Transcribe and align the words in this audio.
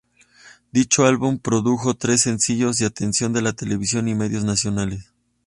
Dicho 0.71 1.05
álbum 1.05 1.37
produjo 1.37 1.93
tres 1.93 2.21
sencillos 2.21 2.81
y 2.81 2.85
atención 2.85 3.33
de 3.33 3.43
la 3.43 3.53
televisión 3.53 4.07
y 4.07 4.15
medios 4.15 4.43
nacionales. 4.43 5.11